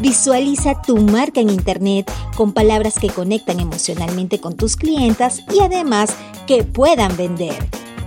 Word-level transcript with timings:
Visualiza 0.00 0.80
tu 0.80 0.96
marca 0.96 1.40
en 1.40 1.50
Internet 1.50 2.08
con 2.36 2.52
palabras 2.52 3.00
que 3.00 3.08
conectan 3.08 3.58
emocionalmente 3.58 4.40
con 4.40 4.56
tus 4.56 4.76
clientas 4.76 5.42
y 5.52 5.60
además 5.60 6.14
que 6.46 6.62
puedan 6.62 7.16
vender. 7.16 7.56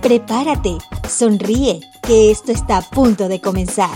Prepárate, 0.00 0.78
sonríe, 1.06 1.80
que 2.02 2.30
esto 2.30 2.50
está 2.50 2.78
a 2.78 2.82
punto 2.82 3.28
de 3.28 3.42
comenzar. 3.42 3.90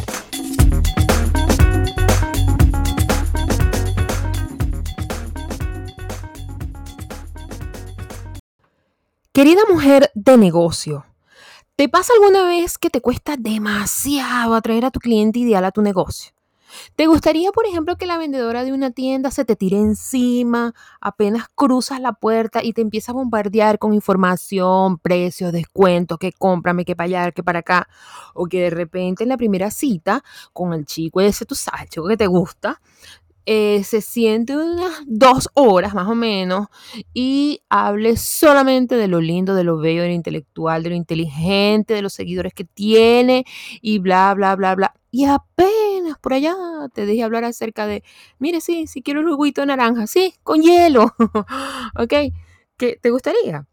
Querida 9.32 9.62
mujer 9.70 10.10
de 10.15 10.37
negocio, 10.37 11.06
¿te 11.76 11.88
pasa 11.88 12.12
alguna 12.12 12.46
vez 12.46 12.76
que 12.76 12.90
te 12.90 13.01
cuesta 13.01 13.37
demasiado 13.38 14.54
atraer 14.54 14.84
a 14.84 14.90
tu 14.90 15.01
cliente 15.01 15.38
ideal 15.38 15.65
a 15.65 15.73
tu 15.73 15.80
negocio? 15.80 16.35
¿Te 16.94 17.06
gustaría, 17.06 17.52
por 17.52 17.66
ejemplo, 17.66 17.96
que 17.96 18.06
la 18.06 18.18
vendedora 18.18 18.64
de 18.64 18.72
una 18.72 18.90
tienda 18.90 19.30
se 19.30 19.44
te 19.44 19.56
tire 19.56 19.78
encima 19.78 20.74
apenas 21.00 21.46
cruzas 21.54 22.00
la 22.00 22.12
puerta 22.12 22.62
y 22.62 22.72
te 22.72 22.80
empieza 22.82 23.12
a 23.12 23.14
bombardear 23.14 23.78
con 23.78 23.95
información, 23.95 24.98
precios, 24.98 25.52
descuentos, 25.52 26.18
que 26.18 26.32
cómprame, 26.32 26.84
que 26.84 26.96
para 26.96 27.06
allá, 27.06 27.32
que 27.32 27.42
para 27.42 27.60
acá? 27.60 27.88
O 28.34 28.46
que 28.46 28.62
de 28.62 28.70
repente 28.70 29.23
en 29.23 29.28
la 29.28 29.36
primera 29.36 29.70
cita 29.70 30.23
con 30.52 30.73
el 30.73 30.86
chico 30.86 31.20
ese, 31.20 31.45
tú 31.46 31.54
sabes, 31.54 31.88
que 31.90 32.16
te 32.16 32.26
gusta, 32.26 32.80
eh, 33.48 33.84
se 33.84 34.01
siente 34.01 34.56
unas 34.56 35.02
dos 35.06 35.48
horas 35.54 35.95
más 35.95 36.08
o 36.08 36.16
menos 36.16 36.66
y 37.14 37.60
hable 37.68 38.16
solamente 38.16 38.96
de 38.96 39.06
lo 39.06 39.20
lindo, 39.20 39.54
de 39.54 39.62
lo 39.62 39.79
bello, 39.79 40.02
de 40.02 40.08
lo 40.08 40.14
intelectual, 40.14 40.82
de 40.82 40.90
lo 40.90 40.96
inteligente, 40.96 41.95
de 41.95 42.02
los 42.02 42.12
seguidores 42.12 42.52
que 42.54 42.64
tiene 42.64 43.45
y 43.80 44.01
bla, 44.01 44.34
bla, 44.34 44.56
bla, 44.56 44.74
bla. 44.74 44.95
Y 45.16 45.24
apenas 45.24 46.18
por 46.20 46.34
allá 46.34 46.54
te 46.92 47.06
dejé 47.06 47.22
hablar 47.22 47.42
acerca 47.45 47.86
de, 47.86 48.04
mire, 48.38 48.60
sí, 48.60 48.86
si 48.86 49.00
quiero 49.02 49.20
un 49.23 49.34
juguito 49.34 49.62
de 49.62 49.68
naranja, 49.68 50.06
sí, 50.06 50.34
con 50.42 50.60
hielo. 50.60 51.14
¿Ok? 51.98 52.12
¿Qué 52.76 52.98
te 53.00 53.08
gustaría? 53.10 53.66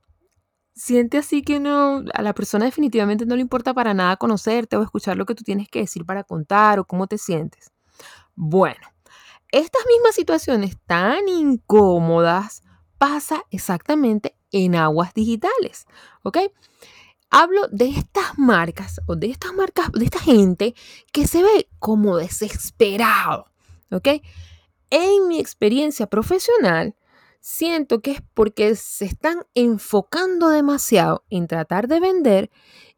Siente 0.75 1.17
así 1.19 1.41
que 1.43 1.59
no, 1.59 2.03
a 2.13 2.21
la 2.23 2.33
persona 2.33 2.65
definitivamente 2.65 3.25
no 3.25 3.35
le 3.35 3.41
importa 3.41 3.73
para 3.73 3.93
nada 3.93 4.17
conocerte 4.17 4.77
o 4.77 4.83
escuchar 4.83 5.17
lo 5.17 5.25
que 5.25 5.35
tú 5.35 5.43
tienes 5.43 5.69
que 5.69 5.79
decir 5.79 6.05
para 6.05 6.23
contar 6.23 6.79
o 6.79 6.85
cómo 6.85 7.07
te 7.07 7.17
sientes. 7.17 7.71
Bueno, 8.35 8.87
estas 9.51 9.83
mismas 9.87 10.15
situaciones 10.15 10.77
tan 10.87 11.27
incómodas 11.29 12.63
pasa 12.97 13.43
exactamente 13.51 14.35
en 14.51 14.75
aguas 14.75 15.13
digitales, 15.13 15.85
¿ok? 16.23 16.39
Hablo 17.35 17.67
de 17.71 17.89
estas 17.89 18.37
marcas 18.37 19.01
o 19.07 19.15
de 19.15 19.31
estas 19.31 19.53
marcas, 19.53 19.91
de 19.91 20.05
esta 20.05 20.19
gente 20.19 20.75
que 21.11 21.25
se 21.25 21.41
ve 21.41 21.67
como 21.79 22.17
desesperado, 22.17 23.47
¿ok? 23.89 24.07
En 24.91 25.27
mi 25.27 25.39
experiencia 25.39 26.05
profesional, 26.05 26.95
siento 27.39 28.03
que 28.03 28.11
es 28.11 28.21
porque 28.35 28.75
se 28.75 29.05
están 29.05 29.47
enfocando 29.55 30.49
demasiado 30.49 31.25
en 31.31 31.47
tratar 31.47 31.87
de 31.87 31.99
vender 31.99 32.51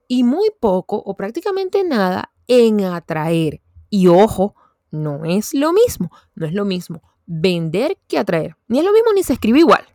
y 0.10 0.26
muy 0.26 0.52
poco 0.60 0.98
o 0.98 1.16
prácticamente 1.16 1.86
nada 1.86 2.34
en 2.50 2.84
atraer. 2.84 3.62
Y 3.90 4.08
ojo, 4.08 4.54
no 4.92 5.24
es 5.24 5.54
lo 5.54 5.72
mismo, 5.72 6.12
no 6.34 6.46
es 6.46 6.52
lo 6.52 6.66
mismo 6.66 7.02
vender 7.26 7.98
que 8.10 8.18
atraer. 8.18 8.58
Ni 8.68 8.80
es 8.80 8.84
lo 8.84 8.92
mismo 8.92 9.14
ni 9.14 9.24
se 9.24 9.32
escribe 9.32 9.60
igual. 9.60 9.86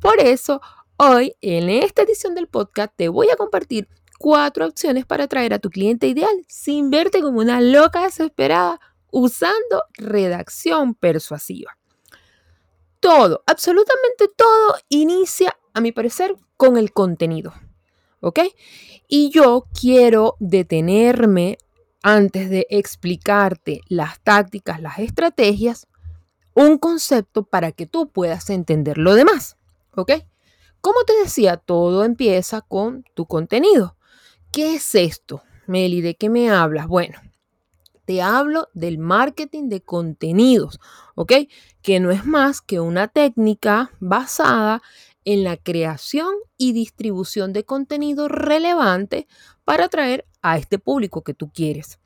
Por 0.00 0.20
eso, 0.20 0.60
hoy 0.96 1.34
en 1.40 1.68
esta 1.68 2.02
edición 2.02 2.34
del 2.34 2.48
podcast 2.48 2.92
te 2.96 3.08
voy 3.08 3.30
a 3.30 3.36
compartir 3.36 3.88
cuatro 4.18 4.66
opciones 4.66 5.04
para 5.04 5.24
atraer 5.24 5.52
a 5.54 5.58
tu 5.58 5.70
cliente 5.70 6.06
ideal 6.06 6.44
sin 6.48 6.90
verte 6.90 7.20
como 7.20 7.40
una 7.40 7.60
loca 7.60 8.04
desesperada 8.04 8.80
usando 9.10 9.84
redacción 9.94 10.94
persuasiva. 10.94 11.76
Todo, 13.00 13.42
absolutamente 13.46 14.28
todo 14.36 14.76
inicia, 14.88 15.56
a 15.74 15.80
mi 15.80 15.90
parecer, 15.90 16.36
con 16.56 16.76
el 16.76 16.92
contenido. 16.92 17.52
¿Ok? 18.20 18.38
Y 19.08 19.30
yo 19.30 19.66
quiero 19.78 20.36
detenerme 20.38 21.58
antes 22.02 22.48
de 22.48 22.66
explicarte 22.70 23.80
las 23.88 24.20
tácticas, 24.20 24.80
las 24.80 25.00
estrategias, 25.00 25.88
un 26.54 26.78
concepto 26.78 27.42
para 27.42 27.72
que 27.72 27.86
tú 27.86 28.08
puedas 28.08 28.48
entender 28.50 28.98
lo 28.98 29.14
demás. 29.14 29.56
¿Ok? 29.96 30.12
Como 30.82 31.04
te 31.04 31.16
decía, 31.22 31.58
todo 31.58 32.02
empieza 32.02 32.60
con 32.60 33.04
tu 33.14 33.26
contenido. 33.26 33.96
¿Qué 34.50 34.74
es 34.74 34.96
esto, 34.96 35.42
Meli? 35.68 36.00
¿De 36.00 36.16
qué 36.16 36.28
me 36.28 36.50
hablas? 36.50 36.88
Bueno, 36.88 37.20
te 38.04 38.20
hablo 38.20 38.68
del 38.74 38.98
marketing 38.98 39.68
de 39.68 39.80
contenidos, 39.80 40.80
¿ok? 41.14 41.34
Que 41.82 42.00
no 42.00 42.10
es 42.10 42.24
más 42.26 42.60
que 42.60 42.80
una 42.80 43.06
técnica 43.06 43.92
basada 44.00 44.82
en 45.24 45.44
la 45.44 45.56
creación 45.56 46.34
y 46.58 46.72
distribución 46.72 47.52
de 47.52 47.64
contenido 47.64 48.26
relevante 48.26 49.28
para 49.64 49.84
atraer 49.84 50.26
a 50.42 50.58
este 50.58 50.80
público 50.80 51.22
que 51.22 51.32
tú 51.32 51.52
quieres. 51.52 52.00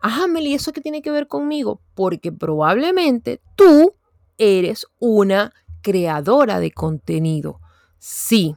Ajá, 0.00 0.26
Meli, 0.26 0.52
¿eso 0.52 0.72
qué 0.72 0.80
tiene 0.80 1.00
que 1.00 1.12
ver 1.12 1.28
conmigo? 1.28 1.80
Porque 1.94 2.32
probablemente 2.32 3.40
tú 3.54 3.94
eres 4.36 4.84
una 4.98 5.54
creadora 5.80 6.58
de 6.58 6.72
contenido. 6.72 7.60
Sí. 7.98 8.54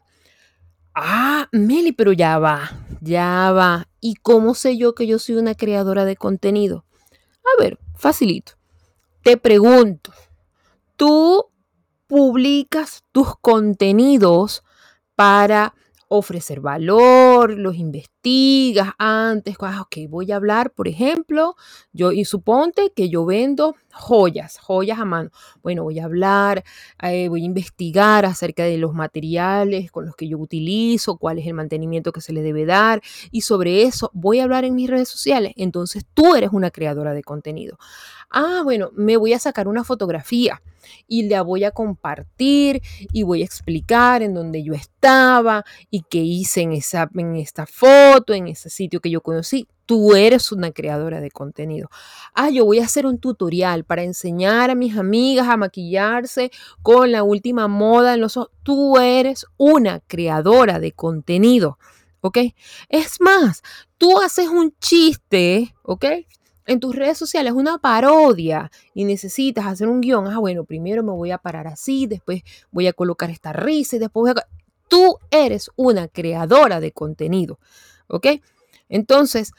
Ah, 0.93 1.47
Meli, 1.51 1.91
pero 1.91 2.11
ya 2.11 2.39
va, 2.39 2.71
ya 3.01 3.51
va. 3.51 3.87
¿Y 4.01 4.15
cómo 4.15 4.53
sé 4.53 4.77
yo 4.77 4.95
que 4.95 5.07
yo 5.07 5.19
soy 5.19 5.35
una 5.35 5.55
creadora 5.55 6.05
de 6.05 6.15
contenido? 6.15 6.85
A 7.43 7.61
ver, 7.61 7.79
facilito. 7.95 8.53
Te 9.23 9.37
pregunto, 9.37 10.11
¿tú 10.95 11.45
publicas 12.07 13.03
tus 13.11 13.37
contenidos 13.39 14.63
para 15.15 15.75
ofrecer 16.09 16.59
valor, 16.59 17.51
los 17.51 17.75
investigas 17.75 18.89
antes, 18.97 19.55
ok, 19.59 19.97
voy 20.09 20.31
a 20.31 20.35
hablar, 20.35 20.71
por 20.71 20.87
ejemplo, 20.87 21.55
yo 21.93 22.11
y 22.11 22.25
suponte 22.25 22.91
que 22.95 23.09
yo 23.09 23.25
vendo 23.25 23.75
joyas, 23.93 24.57
joyas 24.57 24.99
a 24.99 25.05
mano. 25.05 25.29
Bueno, 25.61 25.83
voy 25.83 25.99
a 25.99 26.05
hablar, 26.05 26.63
eh, 27.01 27.29
voy 27.29 27.43
a 27.43 27.45
investigar 27.45 28.25
acerca 28.25 28.63
de 28.63 28.77
los 28.77 28.93
materiales 28.93 29.91
con 29.91 30.05
los 30.05 30.15
que 30.15 30.27
yo 30.27 30.39
utilizo, 30.39 31.17
cuál 31.17 31.39
es 31.39 31.47
el 31.47 31.53
mantenimiento 31.53 32.11
que 32.11 32.21
se 32.21 32.33
le 32.33 32.41
debe 32.41 32.65
dar 32.65 33.01
y 33.31 33.41
sobre 33.41 33.83
eso 33.83 34.09
voy 34.13 34.39
a 34.39 34.43
hablar 34.43 34.65
en 34.65 34.75
mis 34.75 34.89
redes 34.89 35.09
sociales. 35.09 35.53
Entonces 35.57 36.05
tú 36.13 36.35
eres 36.35 36.49
una 36.51 36.71
creadora 36.71 37.13
de 37.13 37.23
contenido. 37.23 37.77
Ah, 38.31 38.61
bueno, 38.63 38.91
me 38.93 39.17
voy 39.17 39.33
a 39.33 39.39
sacar 39.39 39.67
una 39.67 39.83
fotografía 39.83 40.61
y 41.07 41.27
la 41.27 41.41
voy 41.41 41.63
a 41.63 41.71
compartir 41.71 42.81
y 43.11 43.23
voy 43.23 43.41
a 43.41 43.45
explicar 43.45 44.21
en 44.21 44.35
dónde 44.35 44.63
yo 44.63 44.73
estaba 44.73 45.65
y 45.89 46.03
qué 46.09 46.19
hice 46.19 46.61
en, 46.61 46.73
esa, 46.73 47.09
en 47.15 47.35
esta 47.35 47.65
foto, 47.65 48.33
en 48.33 48.47
ese 48.47 48.69
sitio 48.69 48.99
que 48.99 49.09
yo 49.09 49.21
conocí. 49.21 49.67
Tú 49.87 50.15
eres 50.15 50.51
una 50.51 50.71
creadora 50.71 51.19
de 51.19 51.31
contenido. 51.31 51.89
Ah, 52.35 52.51
yo 52.51 52.65
voy 52.65 52.77
a 52.77 52.85
hacer 52.85 53.07
un 53.07 53.17
tutorial 53.17 53.83
para 53.83 54.03
enseñar 54.03 54.69
a 54.69 54.75
mis 54.75 54.95
amigas 54.95 55.47
a 55.47 55.57
maquillarse 55.57 56.51
con 56.83 57.11
la 57.11 57.23
última 57.23 57.67
moda 57.67 58.13
en 58.13 58.21
los 58.21 58.37
ojos. 58.37 58.51
Tú 58.61 58.99
eres 58.99 59.47
una 59.57 60.01
creadora 60.01 60.79
de 60.79 60.91
contenido. 60.91 61.79
¿Ok? 62.21 62.37
Es 62.89 63.19
más, 63.21 63.63
tú 63.97 64.19
haces 64.19 64.49
un 64.49 64.75
chiste, 64.79 65.73
¿ok? 65.83 66.05
En 66.69 66.79
tus 66.79 66.95
redes 66.95 67.17
sociales 67.17 67.53
una 67.53 67.79
parodia 67.79 68.71
y 68.93 69.03
necesitas 69.03 69.65
hacer 69.65 69.87
un 69.87 70.01
guion, 70.01 70.27
ah, 70.27 70.37
bueno, 70.37 70.65
primero 70.65 71.01
me 71.03 71.11
voy 71.11 71.31
a 71.31 71.39
parar 71.39 71.65
así, 71.67 72.05
después 72.05 72.43
voy 72.71 72.85
a 72.85 72.93
colocar 72.93 73.31
esta 73.31 73.51
risa 73.53 73.95
y 73.95 73.99
después 73.99 74.33
voy 74.35 74.41
a... 74.41 74.47
Tú 74.87 75.17
eres 75.31 75.71
una 75.75 76.07
creadora 76.07 76.79
de 76.79 76.91
contenido, 76.91 77.59
¿ok? 78.07 78.27
Entonces, 78.87 79.51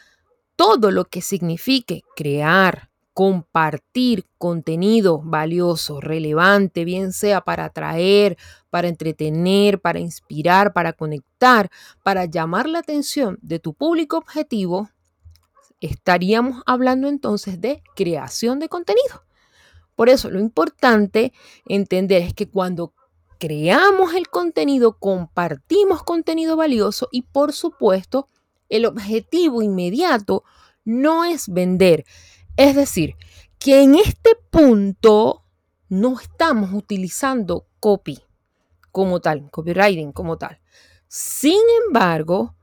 todo 0.54 0.92
lo 0.92 1.04
que 1.04 1.20
signifique 1.20 2.02
crear, 2.14 2.90
compartir 3.12 4.26
contenido 4.38 5.20
valioso, 5.20 6.00
relevante, 6.00 6.84
bien 6.84 7.12
sea 7.12 7.40
para 7.40 7.64
atraer, 7.64 8.36
para 8.70 8.86
entretener, 8.86 9.80
para 9.80 9.98
inspirar, 9.98 10.72
para 10.72 10.92
conectar, 10.92 11.70
para 12.04 12.26
llamar 12.26 12.68
la 12.68 12.78
atención 12.78 13.36
de 13.42 13.58
tu 13.58 13.74
público 13.74 14.16
objetivo, 14.16 14.90
estaríamos 15.80 16.62
hablando 16.66 17.08
entonces 17.08 17.60
de 17.60 17.82
creación 17.96 18.58
de 18.58 18.68
contenido. 18.68 19.24
Por 19.96 20.08
eso 20.08 20.30
lo 20.30 20.40
importante 20.40 21.32
entender 21.66 22.22
es 22.22 22.34
que 22.34 22.48
cuando 22.48 22.94
creamos 23.38 24.14
el 24.14 24.28
contenido, 24.28 24.98
compartimos 24.98 26.02
contenido 26.02 26.56
valioso 26.56 27.08
y 27.10 27.22
por 27.22 27.52
supuesto 27.52 28.28
el 28.68 28.86
objetivo 28.86 29.62
inmediato 29.62 30.44
no 30.84 31.24
es 31.24 31.48
vender. 31.48 32.04
Es 32.56 32.76
decir, 32.76 33.16
que 33.58 33.82
en 33.82 33.94
este 33.94 34.36
punto 34.50 35.44
no 35.88 36.18
estamos 36.20 36.72
utilizando 36.72 37.66
copy 37.80 38.20
como 38.92 39.20
tal, 39.20 39.50
copywriting 39.50 40.12
como 40.12 40.38
tal. 40.38 40.60
Sin 41.08 41.60
embargo, 41.86 42.54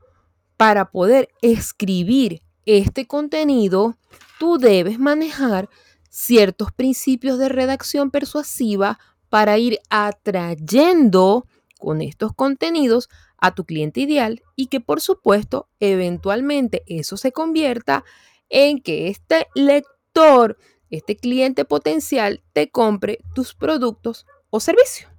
para 0.56 0.90
poder 0.90 1.28
escribir 1.40 2.42
este 2.68 3.06
contenido, 3.06 3.96
tú 4.38 4.58
debes 4.58 4.98
manejar 4.98 5.70
ciertos 6.10 6.70
principios 6.70 7.38
de 7.38 7.48
redacción 7.48 8.10
persuasiva 8.10 8.98
para 9.30 9.56
ir 9.56 9.80
atrayendo 9.88 11.46
con 11.78 12.02
estos 12.02 12.34
contenidos 12.34 13.08
a 13.38 13.54
tu 13.54 13.64
cliente 13.64 14.00
ideal 14.00 14.42
y 14.54 14.66
que 14.66 14.80
por 14.80 15.00
supuesto 15.00 15.68
eventualmente 15.80 16.82
eso 16.86 17.16
se 17.16 17.32
convierta 17.32 18.04
en 18.50 18.82
que 18.82 19.08
este 19.08 19.46
lector, 19.54 20.58
este 20.90 21.16
cliente 21.16 21.64
potencial 21.64 22.42
te 22.52 22.70
compre 22.70 23.20
tus 23.34 23.54
productos 23.54 24.26
o 24.50 24.60
servicios. 24.60 25.10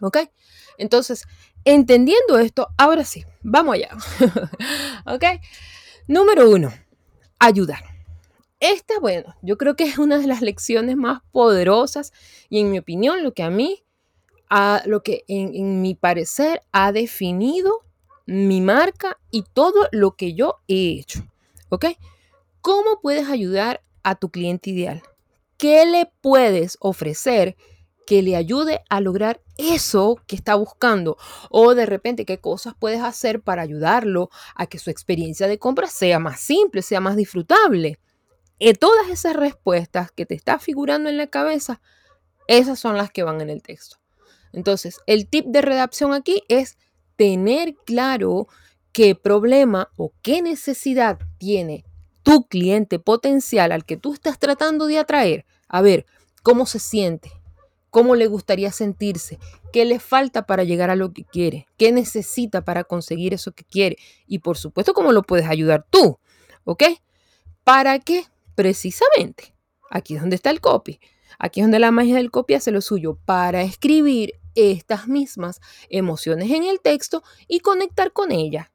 ¿Ok? 0.00 0.18
Entonces, 0.78 1.26
entendiendo 1.64 2.38
esto, 2.38 2.68
ahora 2.76 3.04
sí, 3.04 3.24
vamos 3.42 3.76
allá. 3.76 3.90
¿Ok? 5.06 5.24
Número 6.08 6.50
uno, 6.50 6.72
ayudar. 7.38 7.84
Esta, 8.58 8.98
bueno, 8.98 9.34
yo 9.42 9.56
creo 9.56 9.76
que 9.76 9.84
es 9.84 9.98
una 9.98 10.18
de 10.18 10.26
las 10.26 10.40
lecciones 10.40 10.96
más 10.96 11.22
poderosas 11.30 12.12
y 12.48 12.60
en 12.60 12.70
mi 12.70 12.78
opinión 12.78 13.22
lo 13.22 13.32
que 13.34 13.42
a 13.42 13.50
mí, 13.50 13.84
a, 14.50 14.82
lo 14.86 15.02
que 15.02 15.24
en, 15.28 15.54
en 15.54 15.80
mi 15.80 15.94
parecer 15.94 16.62
ha 16.72 16.92
definido 16.92 17.80
mi 18.26 18.60
marca 18.60 19.18
y 19.30 19.44
todo 19.52 19.88
lo 19.92 20.16
que 20.16 20.34
yo 20.34 20.60
he 20.68 20.98
hecho. 20.98 21.24
¿Ok? 21.68 21.86
¿Cómo 22.60 23.00
puedes 23.00 23.28
ayudar 23.28 23.80
a 24.02 24.16
tu 24.16 24.30
cliente 24.30 24.70
ideal? 24.70 25.02
¿Qué 25.56 25.86
le 25.86 26.10
puedes 26.20 26.76
ofrecer 26.80 27.56
que 28.06 28.22
le 28.22 28.36
ayude 28.36 28.80
a 28.88 29.00
lograr 29.00 29.40
eso 29.56 30.20
que 30.26 30.36
está 30.36 30.54
buscando? 30.54 31.16
O 31.50 31.74
de 31.74 31.86
repente, 31.86 32.24
¿qué 32.24 32.38
cosas 32.38 32.74
puedes 32.78 33.02
hacer 33.02 33.42
para 33.42 33.62
ayudarlo 33.62 34.30
a 34.54 34.66
que 34.66 34.78
su 34.78 34.90
experiencia 34.90 35.46
de 35.46 35.58
compra 35.58 35.86
sea 35.86 36.18
más 36.18 36.40
simple, 36.40 36.82
sea 36.82 37.00
más 37.00 37.16
disfrutable? 37.16 37.98
Y 38.58 38.72
todas 38.74 39.08
esas 39.08 39.34
respuestas 39.34 40.12
que 40.12 40.26
te 40.26 40.34
está 40.34 40.58
figurando 40.58 41.08
en 41.08 41.16
la 41.16 41.26
cabeza, 41.26 41.80
esas 42.46 42.78
son 42.78 42.96
las 42.96 43.10
que 43.10 43.24
van 43.24 43.40
en 43.40 43.50
el 43.50 43.62
texto. 43.62 43.96
Entonces, 44.52 45.00
el 45.06 45.28
tip 45.28 45.46
de 45.46 45.62
redacción 45.62 46.12
aquí 46.12 46.42
es 46.48 46.78
tener 47.16 47.74
claro 47.84 48.46
qué 48.92 49.14
problema 49.14 49.90
o 49.96 50.12
qué 50.22 50.42
necesidad 50.42 51.18
tiene 51.38 51.84
tu 52.22 52.46
cliente 52.46 52.98
potencial 52.98 53.72
al 53.72 53.84
que 53.84 53.96
tú 53.96 54.12
estás 54.12 54.38
tratando 54.38 54.86
de 54.86 54.98
atraer. 54.98 55.44
A 55.66 55.82
ver, 55.82 56.06
cómo 56.42 56.66
se 56.66 56.78
siente, 56.78 57.32
cómo 57.92 58.16
le 58.16 58.26
gustaría 58.26 58.72
sentirse, 58.72 59.38
qué 59.70 59.84
le 59.84 60.00
falta 60.00 60.46
para 60.46 60.64
llegar 60.64 60.88
a 60.88 60.96
lo 60.96 61.12
que 61.12 61.24
quiere, 61.24 61.66
qué 61.76 61.92
necesita 61.92 62.64
para 62.64 62.84
conseguir 62.84 63.34
eso 63.34 63.52
que 63.52 63.64
quiere 63.64 63.98
y 64.26 64.38
por 64.38 64.56
supuesto 64.56 64.94
cómo 64.94 65.12
lo 65.12 65.22
puedes 65.22 65.46
ayudar 65.46 65.86
tú, 65.90 66.18
¿ok? 66.64 66.84
¿Para 67.64 67.98
qué? 67.98 68.24
Precisamente, 68.54 69.54
aquí 69.90 70.14
es 70.14 70.22
donde 70.22 70.36
está 70.36 70.48
el 70.48 70.62
copy, 70.62 71.00
aquí 71.38 71.60
es 71.60 71.64
donde 71.64 71.78
la 71.78 71.90
magia 71.90 72.16
del 72.16 72.30
copy 72.30 72.54
hace 72.54 72.70
lo 72.70 72.80
suyo, 72.80 73.18
para 73.26 73.60
escribir 73.60 74.32
estas 74.54 75.06
mismas 75.06 75.60
emociones 75.90 76.50
en 76.50 76.64
el 76.64 76.80
texto 76.80 77.22
y 77.46 77.60
conectar 77.60 78.12
con 78.12 78.32
ella. 78.32 78.72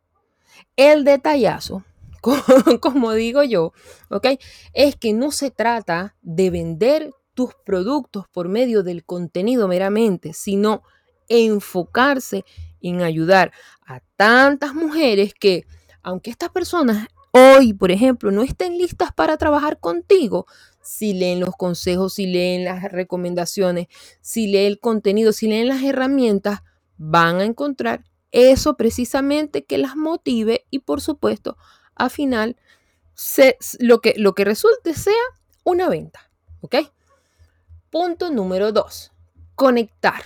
El 0.75 1.03
detallazo 1.03 1.83
como 2.81 3.13
digo 3.13 3.41
yo, 3.43 3.73
¿ok? 4.09 4.27
Es 4.73 4.95
que 4.95 5.13
no 5.13 5.31
se 5.31 5.49
trata 5.49 6.15
de 6.21 6.49
vender 6.49 7.13
tus 7.37 7.53
productos 7.53 8.25
por 8.31 8.49
medio 8.49 8.81
del 8.81 9.05
contenido 9.05 9.67
meramente, 9.67 10.33
sino 10.33 10.81
enfocarse 11.29 12.45
en 12.81 13.03
ayudar 13.03 13.51
a 13.85 13.99
tantas 14.15 14.73
mujeres 14.73 15.35
que, 15.35 15.67
aunque 16.01 16.31
estas 16.31 16.49
personas 16.49 17.09
hoy, 17.29 17.73
por 17.73 17.91
ejemplo, 17.91 18.31
no 18.31 18.41
estén 18.41 18.79
listas 18.79 19.13
para 19.13 19.37
trabajar 19.37 19.79
contigo, 19.79 20.47
si 20.81 21.13
leen 21.13 21.39
los 21.39 21.55
consejos, 21.55 22.15
si 22.15 22.25
leen 22.25 22.65
las 22.65 22.91
recomendaciones, 22.91 23.85
si 24.19 24.47
leen 24.47 24.65
el 24.65 24.79
contenido, 24.79 25.31
si 25.31 25.47
leen 25.47 25.67
las 25.67 25.83
herramientas, 25.83 26.61
van 26.97 27.35
a 27.35 27.45
encontrar 27.45 28.03
eso 28.31 28.77
precisamente 28.77 29.63
que 29.63 29.77
las 29.77 29.95
motive 29.95 30.65
y 30.71 30.79
por 30.79 31.01
supuesto, 31.01 31.55
al 31.93 32.09
final, 32.09 32.57
lo, 33.77 34.01
que, 34.01 34.15
lo 34.17 34.33
que 34.33 34.43
resulte 34.43 34.95
sea 34.95 35.13
una 35.63 35.87
venta. 35.87 36.31
¿Ok? 36.61 36.77
Punto 37.89 38.31
número 38.31 38.71
dos, 38.71 39.11
conectar. 39.55 40.23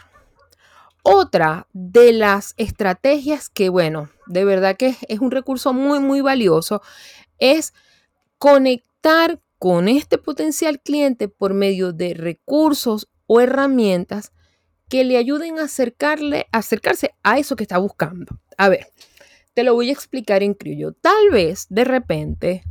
Otra 1.03 1.67
de 1.73 2.11
las 2.11 2.53
estrategias 2.57 3.49
que, 3.49 3.69
bueno, 3.69 4.09
de 4.27 4.45
verdad 4.45 4.77
que 4.77 4.95
es 5.07 5.19
un 5.19 5.31
recurso 5.31 5.73
muy, 5.73 5.99
muy 5.99 6.21
valioso, 6.21 6.81
es 7.37 7.73
conectar 8.37 9.39
con 9.59 9.87
este 9.87 10.17
potencial 10.17 10.81
cliente 10.81 11.27
por 11.27 11.53
medio 11.53 11.93
de 11.93 12.15
recursos 12.15 13.07
o 13.27 13.41
herramientas 13.41 14.31
que 14.89 15.03
le 15.03 15.17
ayuden 15.17 15.59
a 15.59 15.65
acercarle, 15.65 16.47
acercarse 16.51 17.13
a 17.23 17.37
eso 17.37 17.55
que 17.55 17.63
está 17.63 17.77
buscando. 17.77 18.39
A 18.57 18.69
ver, 18.69 18.87
te 19.53 19.63
lo 19.63 19.73
voy 19.73 19.89
a 19.89 19.93
explicar 19.93 20.43
en 20.43 20.53
criollo. 20.53 20.93
Tal 20.93 21.29
vez 21.31 21.67
de 21.69 21.83
repente 21.83 22.63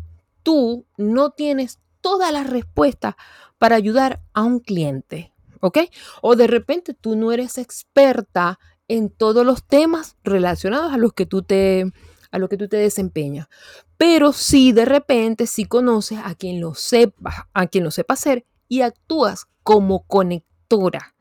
tú 0.42 0.84
no 0.96 1.30
tienes 1.30 1.78
todas 2.00 2.32
las 2.32 2.48
respuestas 2.48 3.14
para 3.58 3.76
ayudar 3.76 4.22
a 4.32 4.42
un 4.42 4.60
cliente, 4.60 5.32
¿ok? 5.60 5.78
O 6.22 6.36
de 6.36 6.46
repente 6.46 6.94
tú 6.94 7.16
no 7.16 7.32
eres 7.32 7.58
experta 7.58 8.58
en 8.88 9.10
todos 9.10 9.46
los 9.46 9.64
temas 9.64 10.16
relacionados 10.24 10.92
a 10.92 10.96
los 10.96 11.12
que 11.12 11.26
tú 11.26 11.42
te 11.42 11.92
a 12.32 12.38
lo 12.38 12.48
que 12.48 12.56
tú 12.56 12.68
te 12.68 12.76
desempeñas. 12.76 13.48
Pero 13.96 14.32
sí 14.32 14.72
de 14.72 14.84
repente 14.84 15.46
sí 15.46 15.64
conoces 15.64 16.18
a 16.22 16.34
quien 16.34 16.60
lo 16.60 16.74
sepa, 16.74 17.48
a 17.52 17.66
quien 17.66 17.84
lo 17.84 17.90
sepa 17.90 18.14
hacer 18.14 18.46
y 18.68 18.82
actúas 18.82 19.46
como 19.62 20.06
conectora. 20.06 21.14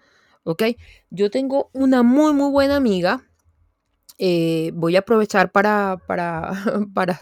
¿Ok? 0.43 0.63
Yo 1.09 1.29
tengo 1.29 1.69
una 1.73 2.03
muy, 2.03 2.33
muy 2.33 2.51
buena 2.51 2.77
amiga. 2.77 3.28
Eh, 4.21 4.71
voy 4.73 4.97
a 4.97 4.99
aprovechar 4.99 5.49
para, 5.49 5.97
para, 6.05 6.51
para, 6.93 7.17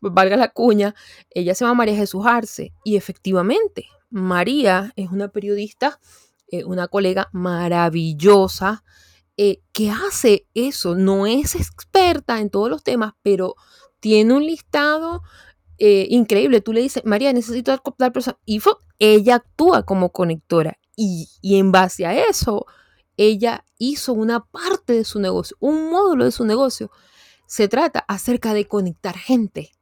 valga 0.00 0.36
la 0.36 0.48
cuña, 0.48 0.96
ella 1.30 1.54
se 1.54 1.64
llama 1.64 1.74
María 1.76 1.94
Jesús 1.94 2.26
Arce 2.26 2.72
y 2.82 2.96
efectivamente 2.96 3.86
María 4.10 4.92
es 4.96 5.10
una 5.10 5.28
periodista, 5.28 6.00
eh, 6.48 6.64
una 6.64 6.88
colega 6.88 7.28
maravillosa 7.32 8.82
eh, 9.36 9.62
que 9.72 9.92
hace 9.92 10.48
eso. 10.54 10.96
No 10.96 11.24
es 11.28 11.54
experta 11.54 12.40
en 12.40 12.50
todos 12.50 12.68
los 12.68 12.82
temas, 12.82 13.12
pero 13.22 13.54
tiene 14.00 14.34
un 14.34 14.44
listado 14.44 15.22
increíble. 15.78 16.60
Tú 16.60 16.74
le 16.74 16.82
dices, 16.82 17.04
María, 17.06 17.32
necesito 17.32 17.74
dar 17.96 18.12
personas. 18.12 18.38
Y 18.44 18.60
ella 18.98 19.36
actúa 19.36 19.84
como 19.84 20.10
conectora. 20.10 20.78
Y, 20.94 21.30
y 21.40 21.58
en 21.58 21.72
base 21.72 22.04
a 22.04 22.26
eso, 22.28 22.66
ella 23.20 23.66
hizo 23.76 24.14
una 24.14 24.40
parte 24.40 24.94
de 24.94 25.04
su 25.04 25.20
negocio, 25.20 25.54
un 25.60 25.90
módulo 25.90 26.24
de 26.24 26.30
su 26.30 26.46
negocio. 26.46 26.90
Se 27.44 27.68
trata 27.68 28.02
acerca 28.08 28.54
de 28.54 28.66
conectar 28.66 29.14
gente. 29.14 29.72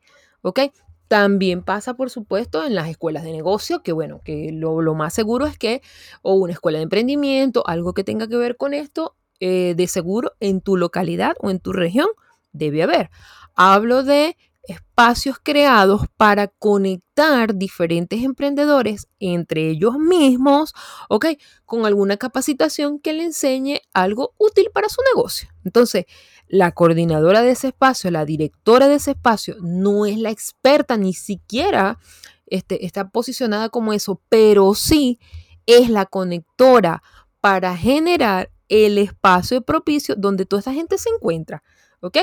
¿Ok? 0.42 0.58
También 1.06 1.62
pasa, 1.62 1.94
por 1.94 2.10
supuesto, 2.10 2.64
en 2.66 2.74
las 2.74 2.88
escuelas 2.88 3.22
de 3.22 3.30
negocio, 3.30 3.84
que 3.84 3.92
bueno, 3.92 4.22
que 4.24 4.50
lo, 4.52 4.82
más 4.94 5.14
seguro 5.14 5.46
es 5.46 5.56
que, 5.56 5.82
o 6.20 6.34
una 6.34 6.52
escuela 6.52 6.78
de 6.78 6.82
emprendimiento, 6.82 7.64
algo 7.64 7.94
que 7.94 8.02
tenga 8.02 8.26
que 8.26 8.36
ver 8.36 8.56
con 8.56 8.74
esto, 8.74 9.14
eh, 9.38 9.74
de 9.76 9.86
seguro 9.86 10.32
en 10.40 10.60
tu 10.60 10.76
localidad 10.76 11.36
o 11.38 11.50
en 11.50 11.60
tu 11.60 11.72
región 11.72 12.08
debe 12.52 12.82
haber. 12.82 13.08
Hablo 13.54 14.02
de 14.02 14.36
espacios 14.68 15.38
creados 15.42 16.02
para 16.16 16.46
conectar 16.48 17.54
diferentes 17.54 18.22
emprendedores 18.22 19.08
entre 19.18 19.70
ellos 19.70 19.98
mismos, 19.98 20.74
¿ok? 21.08 21.26
Con 21.64 21.86
alguna 21.86 22.18
capacitación 22.18 23.00
que 23.00 23.14
le 23.14 23.24
enseñe 23.24 23.80
algo 23.92 24.34
útil 24.38 24.68
para 24.72 24.88
su 24.88 25.00
negocio. 25.14 25.48
Entonces, 25.64 26.04
la 26.46 26.72
coordinadora 26.72 27.42
de 27.42 27.50
ese 27.50 27.68
espacio, 27.68 28.10
la 28.10 28.24
directora 28.24 28.88
de 28.88 28.96
ese 28.96 29.12
espacio, 29.12 29.56
no 29.60 30.06
es 30.06 30.18
la 30.18 30.30
experta, 30.30 30.96
ni 30.96 31.14
siquiera 31.14 31.98
este, 32.46 32.84
está 32.86 33.08
posicionada 33.08 33.70
como 33.70 33.92
eso, 33.92 34.20
pero 34.28 34.74
sí 34.74 35.18
es 35.66 35.88
la 35.90 36.06
conectora 36.06 37.02
para 37.40 37.76
generar 37.76 38.50
el 38.68 38.98
espacio 38.98 39.62
propicio 39.62 40.14
donde 40.16 40.44
toda 40.44 40.60
esa 40.60 40.72
gente 40.74 40.98
se 40.98 41.08
encuentra. 41.10 41.62
¿Ok? 42.00 42.18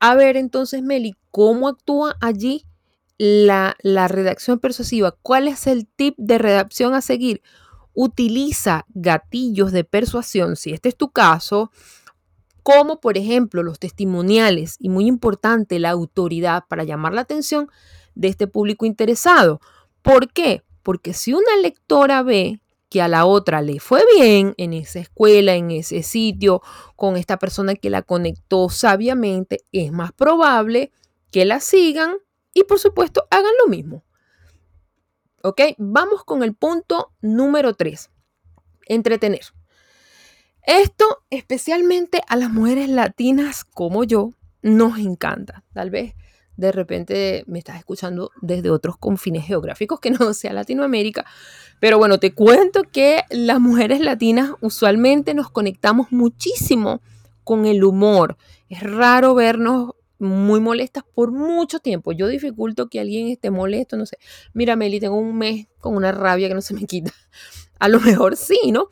A 0.00 0.14
ver 0.16 0.36
entonces, 0.36 0.82
Meli, 0.82 1.14
¿cómo 1.30 1.68
actúa 1.68 2.16
allí 2.20 2.64
la, 3.18 3.76
la 3.82 4.08
redacción 4.08 4.58
persuasiva? 4.58 5.14
¿Cuál 5.22 5.46
es 5.46 5.66
el 5.66 5.86
tip 5.86 6.14
de 6.18 6.38
redacción 6.38 6.94
a 6.94 7.00
seguir? 7.00 7.42
utiliza 7.94 8.86
gatillos 8.94 9.72
de 9.72 9.84
persuasión, 9.84 10.56
si 10.56 10.72
este 10.72 10.88
es 10.88 10.96
tu 10.96 11.10
caso, 11.10 11.70
como 12.62 13.00
por 13.00 13.16
ejemplo 13.18 13.62
los 13.62 13.78
testimoniales 13.78 14.76
y 14.78 14.88
muy 14.88 15.06
importante 15.06 15.78
la 15.78 15.90
autoridad 15.90 16.64
para 16.68 16.84
llamar 16.84 17.14
la 17.14 17.22
atención 17.22 17.68
de 18.14 18.28
este 18.28 18.46
público 18.46 18.84
interesado. 18.84 19.60
¿Por 20.02 20.32
qué? 20.32 20.62
Porque 20.82 21.14
si 21.14 21.32
una 21.32 21.56
lectora 21.62 22.22
ve 22.22 22.59
que 22.90 23.00
a 23.00 23.08
la 23.08 23.24
otra 23.24 23.62
le 23.62 23.78
fue 23.78 24.02
bien 24.16 24.52
en 24.58 24.74
esa 24.74 24.98
escuela, 24.98 25.54
en 25.54 25.70
ese 25.70 26.02
sitio, 26.02 26.60
con 26.96 27.16
esta 27.16 27.38
persona 27.38 27.76
que 27.76 27.88
la 27.88 28.02
conectó 28.02 28.68
sabiamente, 28.68 29.64
es 29.72 29.92
más 29.92 30.12
probable 30.12 30.90
que 31.30 31.44
la 31.44 31.60
sigan 31.60 32.16
y 32.52 32.64
por 32.64 32.80
supuesto 32.80 33.26
hagan 33.30 33.52
lo 33.62 33.68
mismo. 33.68 34.04
¿Ok? 35.42 35.60
Vamos 35.78 36.24
con 36.24 36.42
el 36.42 36.54
punto 36.54 37.14
número 37.22 37.74
3. 37.74 38.10
Entretener. 38.86 39.46
Esto 40.64 41.24
especialmente 41.30 42.20
a 42.26 42.36
las 42.36 42.50
mujeres 42.50 42.88
latinas 42.88 43.64
como 43.64 44.04
yo 44.04 44.32
nos 44.62 44.98
encanta. 44.98 45.64
Tal 45.72 45.90
vez 45.90 46.14
de 46.60 46.72
repente 46.72 47.44
me 47.46 47.58
estás 47.58 47.78
escuchando 47.78 48.30
desde 48.40 48.70
otros 48.70 48.96
confines 48.96 49.44
geográficos 49.44 50.00
que 50.00 50.10
no 50.10 50.34
sea 50.34 50.52
Latinoamérica. 50.52 51.24
Pero 51.80 51.98
bueno, 51.98 52.18
te 52.18 52.34
cuento 52.34 52.82
que 52.82 53.22
las 53.30 53.60
mujeres 53.60 54.00
latinas 54.00 54.52
usualmente 54.60 55.34
nos 55.34 55.50
conectamos 55.50 56.12
muchísimo 56.12 57.00
con 57.42 57.66
el 57.66 57.82
humor. 57.84 58.36
Es 58.68 58.82
raro 58.82 59.34
vernos 59.34 59.92
muy 60.18 60.60
molestas 60.60 61.02
por 61.14 61.32
mucho 61.32 61.80
tiempo. 61.80 62.12
Yo 62.12 62.28
dificulto 62.28 62.88
que 62.88 63.00
alguien 63.00 63.28
esté 63.28 63.50
molesto, 63.50 63.96
no 63.96 64.04
sé. 64.04 64.18
Mira, 64.52 64.76
Meli, 64.76 65.00
tengo 65.00 65.16
un 65.16 65.36
mes 65.36 65.66
con 65.78 65.96
una 65.96 66.12
rabia 66.12 66.48
que 66.48 66.54
no 66.54 66.60
se 66.60 66.74
me 66.74 66.84
quita. 66.84 67.12
A 67.78 67.88
lo 67.88 67.98
mejor 68.00 68.36
sí, 68.36 68.70
¿no? 68.70 68.88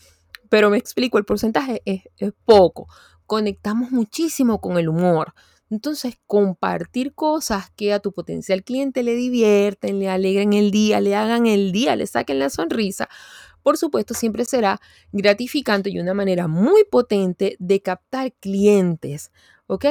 Pero 0.48 0.70
me 0.70 0.78
explico, 0.78 1.18
el 1.18 1.26
porcentaje 1.26 1.82
es, 1.84 2.02
poco. 2.46 2.88
Conectamos 3.26 3.90
muchísimo 3.90 4.62
con 4.62 4.78
el 4.78 4.88
humor. 4.88 5.34
Entonces, 5.70 6.18
compartir 6.26 7.14
cosas 7.14 7.70
que 7.76 7.92
a 7.92 8.00
tu 8.00 8.12
potencial 8.12 8.64
cliente 8.64 9.02
le 9.02 9.14
divierten, 9.14 9.98
le 9.98 10.08
alegren 10.08 10.52
el 10.54 10.70
día, 10.70 11.00
le 11.00 11.14
hagan 11.14 11.46
el 11.46 11.72
día, 11.72 11.94
le 11.96 12.06
saquen 12.06 12.38
la 12.38 12.50
sonrisa, 12.50 13.08
por 13.62 13.76
supuesto, 13.76 14.14
siempre 14.14 14.44
será 14.46 14.80
gratificante 15.12 15.90
y 15.90 15.98
una 15.98 16.14
manera 16.14 16.48
muy 16.48 16.84
potente 16.84 17.56
de 17.58 17.82
captar 17.82 18.32
clientes, 18.40 19.30
¿ok? 19.66 19.84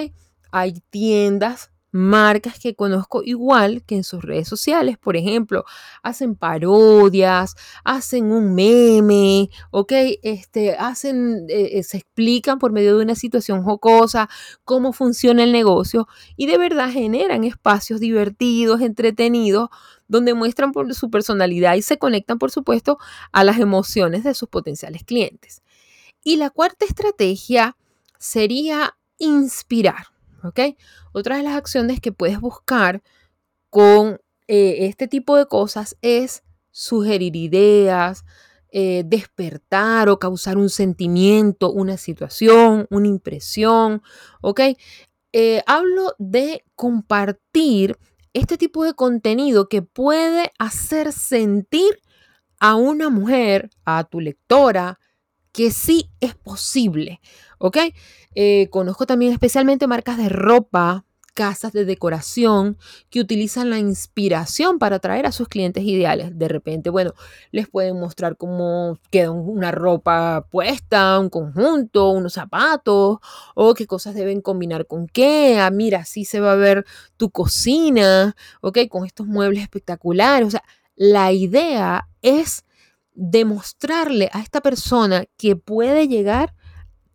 Hay 0.51 0.81
tiendas 0.89 1.71
marcas 1.91 2.59
que 2.59 2.75
conozco 2.75 3.23
igual 3.23 3.83
que 3.83 3.95
en 3.95 4.03
sus 4.03 4.21
redes 4.23 4.47
sociales, 4.47 4.97
por 4.97 5.15
ejemplo, 5.15 5.65
hacen 6.03 6.35
parodias, 6.35 7.55
hacen 7.83 8.31
un 8.31 8.53
meme, 8.53 9.49
¿ok? 9.71 9.91
Este, 10.23 10.75
hacen, 10.75 11.45
eh, 11.49 11.79
eh, 11.79 11.83
se 11.83 11.97
explican 11.97 12.59
por 12.59 12.71
medio 12.71 12.97
de 12.97 13.03
una 13.03 13.15
situación 13.15 13.63
jocosa 13.63 14.29
cómo 14.63 14.93
funciona 14.93 15.43
el 15.43 15.51
negocio 15.51 16.07
y 16.35 16.47
de 16.47 16.57
verdad 16.57 16.91
generan 16.91 17.43
espacios 17.43 17.99
divertidos, 17.99 18.81
entretenidos, 18.81 19.69
donde 20.07 20.33
muestran 20.33 20.71
su 20.93 21.09
personalidad 21.09 21.75
y 21.75 21.81
se 21.81 21.97
conectan, 21.97 22.39
por 22.39 22.51
supuesto, 22.51 22.97
a 23.31 23.43
las 23.43 23.59
emociones 23.59 24.23
de 24.23 24.33
sus 24.33 24.49
potenciales 24.49 25.03
clientes. 25.03 25.63
Y 26.23 26.37
la 26.37 26.49
cuarta 26.49 26.85
estrategia 26.85 27.77
sería 28.17 28.97
inspirar. 29.17 30.16
¿Ok? 30.43 30.59
Otra 31.13 31.37
de 31.37 31.43
las 31.43 31.55
acciones 31.55 31.99
que 31.99 32.11
puedes 32.11 32.39
buscar 32.39 33.01
con 33.69 34.19
eh, 34.47 34.87
este 34.87 35.07
tipo 35.07 35.35
de 35.35 35.45
cosas 35.45 35.97
es 36.01 36.43
sugerir 36.71 37.35
ideas, 37.35 38.23
eh, 38.69 39.03
despertar 39.05 40.09
o 40.09 40.19
causar 40.19 40.57
un 40.57 40.69
sentimiento, 40.69 41.71
una 41.71 41.97
situación, 41.97 42.85
una 42.89 43.07
impresión, 43.07 44.01
¿ok? 44.41 44.61
Eh, 45.33 45.61
hablo 45.65 46.15
de 46.17 46.63
compartir 46.75 47.97
este 48.33 48.57
tipo 48.57 48.83
de 48.83 48.93
contenido 48.93 49.67
que 49.67 49.81
puede 49.81 50.51
hacer 50.59 51.11
sentir 51.11 52.01
a 52.59 52.75
una 52.75 53.09
mujer, 53.09 53.69
a 53.85 54.03
tu 54.03 54.19
lectora, 54.19 54.99
que 55.57 55.71
sí 55.71 56.11
es 56.19 56.35
posible, 56.35 57.19
¿ok? 57.57 57.77
Eh, 58.35 58.67
conozco 58.69 59.07
también 59.07 59.33
especialmente 59.33 59.87
marcas 59.87 60.19
de 60.19 60.29
ropa, 60.29 61.03
casas 61.33 61.73
de 61.73 61.83
decoración 61.83 62.77
que 63.09 63.19
utilizan 63.21 63.71
la 63.71 63.79
inspiración 63.79 64.77
para 64.77 64.97
atraer 64.97 65.25
a 65.25 65.31
sus 65.31 65.47
clientes 65.47 65.83
ideales. 65.83 66.37
De 66.37 66.47
repente, 66.47 66.91
bueno, 66.91 67.15
les 67.49 67.67
pueden 67.67 67.99
mostrar 67.99 68.37
cómo 68.37 68.99
queda 69.09 69.31
una 69.31 69.71
ropa 69.71 70.45
puesta, 70.51 71.17
un 71.17 71.31
conjunto, 71.31 72.11
unos 72.11 72.33
zapatos, 72.33 73.17
o 73.55 73.73
qué 73.73 73.87
cosas 73.87 74.13
deben 74.13 74.41
combinar 74.41 74.85
con 74.85 75.07
qué. 75.07 75.57
Ah, 75.59 75.71
mira, 75.71 76.01
así 76.01 76.23
se 76.23 76.39
va 76.39 76.51
a 76.51 76.55
ver 76.55 76.85
tu 77.17 77.31
cocina, 77.31 78.35
¿ok? 78.61 78.77
Con 78.91 79.07
estos 79.07 79.25
muebles 79.25 79.63
espectaculares. 79.63 80.47
O 80.47 80.51
sea, 80.51 80.63
la 80.95 81.31
idea 81.31 82.07
es 82.21 82.63
demostrarle 83.17 84.29
a 84.31 84.39
esta 84.39 84.61
persona 84.61 85.25
que 85.37 85.55
puede 85.55 86.07
llegar 86.07 86.53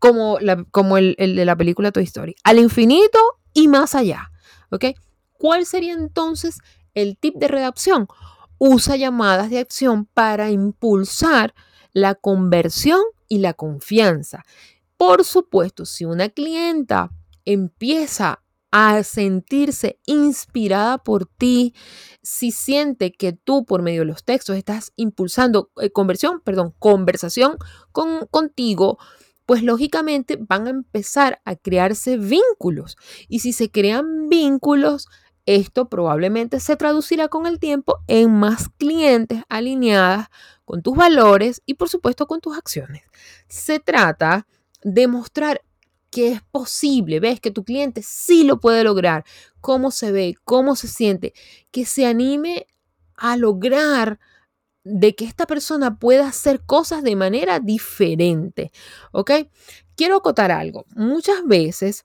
como, 0.01 0.37
como 0.73 0.99
el, 0.99 1.15
de 1.17 1.45
la 1.45 1.57
película 1.57 1.93
Toy 1.93 2.03
Story, 2.03 2.35
al 2.43 2.59
infinito 2.59 3.19
y 3.55 3.69
más 3.69 3.95
allá. 3.95 4.33
¿Ok? 4.71 4.87
¿Cuál 5.33 5.65
sería 5.65 5.93
entonces 5.93 6.59
el 6.95 7.17
tip 7.17 7.37
de 7.37 7.49
redacción? 7.49 8.09
Usa 8.59 8.97
llamadas 8.97 9.49
de 9.51 9.61
acción 9.61 10.07
para 10.07 10.51
impulsar 10.51 11.55
la 11.93 12.17
conversión 12.17 13.01
y 13.29 13.39
la 13.39 13.55
confianza. 13.55 14.43
Por 14.97 15.25
supuesto, 15.25 15.87
si 15.87 16.05
una 16.05 16.29
clienta 16.29 17.11
empieza 17.45 18.43
a 18.73 19.03
sentirse 19.05 20.01
inspirada 20.07 20.99
por 20.99 21.27
ti, 21.27 21.75
si 22.23 22.51
siente 22.51 23.13
que 23.13 23.35
tú 23.35 23.65
por 23.65 23.83
medio 23.83 24.01
de 24.01 24.07
los 24.07 24.25
textos 24.25 24.57
estás 24.57 24.93
impulsando 24.97 25.71
eh, 25.81 25.91
conversión, 25.91 26.41
perdón, 26.41 26.75
conversación 26.79 27.59
con, 27.93 28.27
contigo, 28.31 28.99
pues 29.45 29.63
lógicamente 29.63 30.39
van 30.41 30.67
a 30.67 30.71
empezar 30.71 31.43
a 31.45 31.55
crearse 31.55 32.17
vínculos. 32.17 32.97
Y 33.29 33.41
si 33.41 33.53
se 33.53 33.71
crean 33.71 34.31
vínculos, 34.31 35.09
esto 35.45 35.89
probablemente 35.89 36.59
se 36.59 36.77
traducirá 36.77 37.29
con 37.29 37.47
el 37.47 37.59
tiempo 37.59 37.99
en 38.07 38.33
más 38.33 38.69
clientes 38.79 39.43
alineadas 39.51 40.29
con 40.65 40.83
tus 40.83 40.97
valores 40.97 41.61
y 41.67 41.75
por 41.75 41.91
supuesto 41.91 42.27
con 42.27 42.41
tus 42.41 42.57
acciones. 42.57 43.03
Se 43.49 43.81
trata 43.81 44.47
de 44.83 45.09
mostrar 45.09 45.63
que 46.13 46.29
es 46.33 46.43
posible, 46.43 47.21
ves 47.21 47.41
que 47.41 47.51
tu 47.51 47.65
cliente 47.65 48.03
sí 48.05 48.45
lo 48.45 48.61
puede 48.61 48.85
lograr, 48.85 49.25
cómo 49.63 49.91
se 49.91 50.13
ve, 50.13 50.37
cómo 50.45 50.77
se 50.77 50.87
siente, 50.87 51.33
que 51.71 51.87
se 51.87 52.05
anime 52.05 52.67
a 53.17 53.39
lograr 53.39 54.21
de 54.85 55.15
que 55.15 55.25
esta 55.25 55.47
persona 55.47 55.99
pueda 55.99 56.29
hacer 56.29 56.61
cosas 56.67 57.03
de 57.03 57.17
manera 57.17 57.61
diferente. 57.61 58.73
¿Ok? 59.13 59.31
Quiero 59.97 60.17
acotar 60.17 60.53
algo. 60.53 60.85
Muchas 60.95 61.47
veces 61.47 62.05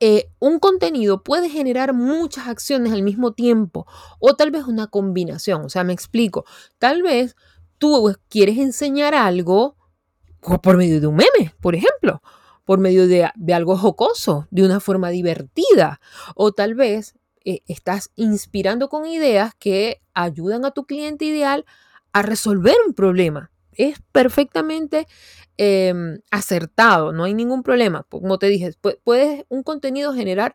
eh, 0.00 0.30
un 0.38 0.58
contenido 0.58 1.22
puede 1.22 1.50
generar 1.50 1.92
muchas 1.92 2.48
acciones 2.48 2.94
al 2.94 3.02
mismo 3.02 3.34
tiempo 3.34 3.86
o 4.20 4.36
tal 4.36 4.50
vez 4.50 4.64
una 4.64 4.86
combinación. 4.86 5.66
O 5.66 5.68
sea, 5.68 5.84
me 5.84 5.92
explico. 5.92 6.46
Tal 6.78 7.02
vez 7.02 7.36
tú 7.76 8.16
quieres 8.30 8.56
enseñar 8.56 9.14
algo 9.14 9.76
por 10.62 10.78
medio 10.78 10.98
de 10.98 11.06
un 11.08 11.16
meme, 11.16 11.54
por 11.60 11.74
ejemplo, 11.74 12.22
por 12.64 12.78
medio 12.78 13.08
de, 13.08 13.30
algo 13.52 13.76
jocoso, 13.76 14.46
de 14.50 14.64
una 14.64 14.80
forma 14.80 15.10
divertida. 15.10 16.00
O 16.34 16.52
tal 16.52 16.74
vez 16.74 17.14
eh, 17.44 17.60
estás 17.66 18.10
inspirando 18.16 18.88
con 18.88 19.06
ideas 19.06 19.52
que 19.58 20.00
ayudan 20.14 20.64
a 20.64 20.70
tu 20.70 20.84
cliente 20.84 21.24
ideal 21.24 21.64
a 22.12 22.22
resolver 22.22 22.76
un 22.86 22.94
problema. 22.94 23.50
Es 23.72 23.98
perfectamente 24.12 25.06
em, 25.56 26.20
acertado, 26.30 27.12
no 27.12 27.24
hay 27.24 27.34
ningún 27.34 27.62
problema. 27.62 28.04
Como 28.08 28.38
te 28.38 28.46
dije, 28.46 28.74
puedes 29.02 29.44
un 29.48 29.62
contenido 29.62 30.12
generar 30.12 30.54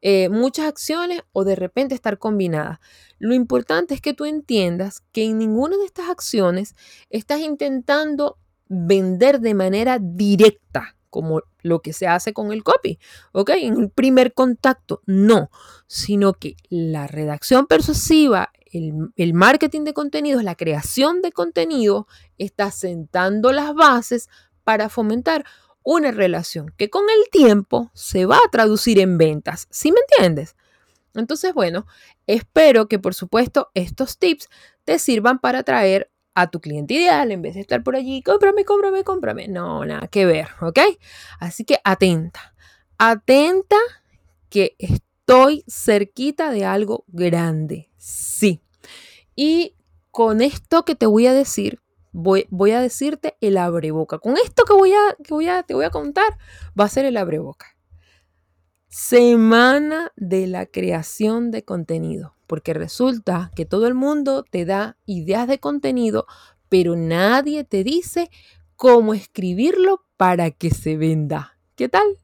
eh, 0.00 0.28
muchas 0.28 0.66
acciones 0.66 1.22
o 1.32 1.44
de 1.44 1.56
repente 1.56 1.94
estar 1.94 2.18
combinadas. 2.18 2.78
Lo 3.18 3.34
importante 3.34 3.94
es 3.94 4.00
que 4.00 4.14
tú 4.14 4.24
entiendas 4.24 5.02
que 5.12 5.24
en 5.24 5.38
ninguna 5.38 5.76
de 5.76 5.84
estas 5.84 6.08
acciones 6.08 6.74
estás 7.10 7.40
intentando 7.40 8.38
vender 8.68 9.40
de 9.40 9.54
manera 9.54 9.98
directa 10.00 10.93
como 11.14 11.42
lo 11.62 11.80
que 11.80 11.92
se 11.92 12.08
hace 12.08 12.32
con 12.32 12.50
el 12.50 12.64
copy, 12.64 12.98
¿ok? 13.30 13.50
En 13.50 13.80
el 13.80 13.88
primer 13.88 14.34
contacto, 14.34 15.00
no, 15.06 15.48
sino 15.86 16.32
que 16.32 16.56
la 16.70 17.06
redacción 17.06 17.68
persuasiva, 17.68 18.50
el, 18.72 19.12
el 19.14 19.32
marketing 19.32 19.84
de 19.84 19.94
contenidos, 19.94 20.42
la 20.42 20.56
creación 20.56 21.22
de 21.22 21.30
contenido, 21.30 22.08
está 22.36 22.72
sentando 22.72 23.52
las 23.52 23.76
bases 23.76 24.28
para 24.64 24.88
fomentar 24.88 25.44
una 25.84 26.10
relación 26.10 26.74
que 26.76 26.90
con 26.90 27.04
el 27.08 27.30
tiempo 27.30 27.92
se 27.94 28.26
va 28.26 28.38
a 28.38 28.50
traducir 28.50 28.98
en 28.98 29.16
ventas, 29.16 29.68
¿sí 29.70 29.92
me 29.92 30.00
entiendes? 30.00 30.56
Entonces, 31.14 31.54
bueno, 31.54 31.86
espero 32.26 32.88
que 32.88 32.98
por 32.98 33.14
supuesto 33.14 33.70
estos 33.74 34.18
tips 34.18 34.48
te 34.84 34.98
sirvan 34.98 35.38
para 35.38 35.60
atraer 35.60 36.10
a 36.34 36.50
tu 36.50 36.60
cliente 36.60 36.94
ideal 36.94 37.30
en 37.30 37.42
vez 37.42 37.54
de 37.54 37.60
estar 37.60 37.82
por 37.82 37.96
allí, 37.96 38.22
cómprame, 38.22 38.64
cómprame, 38.64 39.04
cómprame. 39.04 39.48
No, 39.48 39.84
nada 39.84 40.08
que 40.08 40.26
ver, 40.26 40.48
¿ok? 40.60 40.80
Así 41.38 41.64
que 41.64 41.78
atenta, 41.84 42.54
atenta 42.98 43.76
que 44.48 44.76
estoy 44.78 45.64
cerquita 45.68 46.50
de 46.50 46.64
algo 46.64 47.04
grande, 47.08 47.90
sí. 47.96 48.62
Y 49.36 49.74
con 50.10 50.42
esto 50.42 50.84
que 50.84 50.94
te 50.94 51.06
voy 51.06 51.26
a 51.26 51.32
decir, 51.32 51.80
voy, 52.12 52.46
voy 52.50 52.70
a 52.70 52.80
decirte 52.80 53.36
el 53.40 53.56
abreboca. 53.56 54.18
Con 54.18 54.36
esto 54.36 54.64
que 54.64 54.72
voy 54.72 54.92
a, 54.92 55.16
que 55.22 55.34
voy 55.34 55.48
a, 55.48 55.62
te 55.62 55.74
voy 55.74 55.84
a 55.84 55.90
contar, 55.90 56.38
va 56.78 56.84
a 56.84 56.88
ser 56.88 57.04
el 57.04 57.16
abreboca. 57.16 57.66
Semana 58.88 60.12
de 60.14 60.46
la 60.46 60.66
creación 60.66 61.50
de 61.50 61.64
contenido, 61.64 62.33
porque 62.46 62.74
resulta 62.74 63.50
que 63.54 63.64
todo 63.64 63.86
el 63.86 63.94
mundo 63.94 64.44
te 64.48 64.64
da 64.64 64.96
ideas 65.06 65.48
de 65.48 65.58
contenido, 65.58 66.26
pero 66.68 66.96
nadie 66.96 67.64
te 67.64 67.84
dice 67.84 68.30
cómo 68.76 69.14
escribirlo 69.14 70.04
para 70.16 70.50
que 70.50 70.70
se 70.70 70.96
venda. 70.96 71.58
¿Qué 71.76 71.88
tal? 71.88 72.18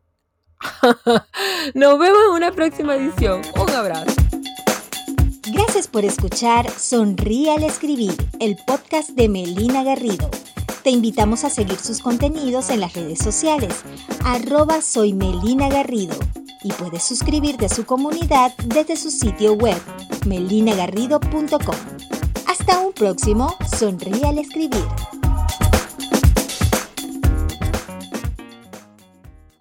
Nos 1.74 1.98
vemos 1.98 2.18
en 2.28 2.32
una 2.34 2.52
próxima 2.52 2.96
edición. 2.96 3.42
Un 3.60 3.70
abrazo. 3.70 4.20
Gracias 5.52 5.88
por 5.88 6.04
escuchar 6.04 6.70
Sonríe 6.70 7.50
al 7.50 7.64
Escribir, 7.64 8.14
el 8.38 8.56
podcast 8.66 9.10
de 9.10 9.28
Melina 9.28 9.82
Garrido. 9.82 10.30
Te 10.84 10.90
invitamos 10.90 11.44
a 11.44 11.50
seguir 11.50 11.78
sus 11.78 12.00
contenidos 12.00 12.70
en 12.70 12.80
las 12.80 12.94
redes 12.94 13.18
sociales, 13.18 13.82
arroba 14.24 14.80
soy 14.80 15.12
Melina 15.12 15.68
Garrido, 15.68 16.14
y 16.62 16.72
puedes 16.72 17.02
suscribirte 17.02 17.66
a 17.66 17.68
su 17.68 17.84
comunidad 17.84 18.52
desde 18.64 18.96
su 18.96 19.10
sitio 19.10 19.54
web, 19.54 19.80
melinagarrido.com. 20.26 21.76
Hasta 22.46 22.80
un 22.80 22.92
próximo 22.92 23.54
Sonríe 23.78 24.26
al 24.26 24.38
Escribir. 24.38 25.19